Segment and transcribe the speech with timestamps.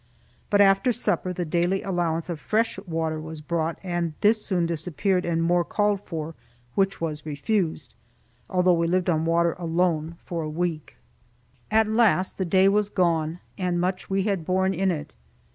[0.49, 5.25] But after supper the daily allowance of fresh water was brought, and this soon disappeared
[5.25, 6.33] and more called for,
[6.73, 7.93] which was refused,
[8.49, 10.97] although we lived on water alone for a week.
[11.69, 15.13] At last the day was gone, and much we had borne in it.